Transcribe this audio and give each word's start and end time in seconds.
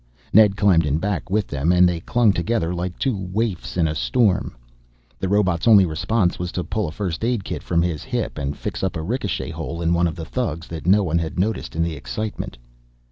Ned 0.33 0.57
climbed 0.57 0.87
in 0.87 0.97
back 0.97 1.29
with 1.29 1.45
them 1.45 1.71
and 1.71 1.87
they 1.87 1.99
clung 1.99 2.33
together 2.33 2.73
like 2.73 2.97
two 2.97 3.15
waifs 3.15 3.77
in 3.77 3.87
a 3.87 3.93
storm. 3.93 4.57
The 5.19 5.29
robot's 5.29 5.67
only 5.67 5.85
response 5.85 6.39
was 6.39 6.51
to 6.53 6.63
pull 6.63 6.87
a 6.87 6.91
first 6.91 7.23
aid 7.23 7.43
kit 7.43 7.61
from 7.61 7.83
his 7.83 8.01
hip 8.01 8.39
and 8.39 8.57
fix 8.57 8.81
up 8.81 8.95
a 8.95 9.03
ricochet 9.03 9.51
hole 9.51 9.79
in 9.79 9.93
one 9.93 10.07
of 10.07 10.15
the 10.15 10.25
thugs 10.25 10.65
that 10.69 10.87
no 10.87 11.03
one 11.03 11.19
had 11.19 11.37
noticed 11.37 11.75
in 11.75 11.83
the 11.83 11.93
excitement. 11.95 12.57